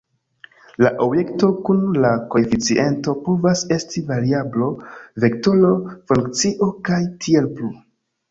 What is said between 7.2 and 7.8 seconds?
tiel plu.